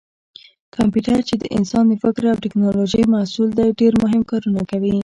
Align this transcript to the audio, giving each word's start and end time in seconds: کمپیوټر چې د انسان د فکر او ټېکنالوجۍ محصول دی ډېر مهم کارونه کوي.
کمپیوټر 0.75 1.17
چې 1.27 1.35
د 1.37 1.43
انسان 1.57 1.83
د 1.87 1.93
فکر 2.03 2.21
او 2.31 2.41
ټېکنالوجۍ 2.43 3.03
محصول 3.13 3.49
دی 3.57 3.69
ډېر 3.79 3.93
مهم 4.03 4.21
کارونه 4.31 4.61
کوي. 4.71 4.95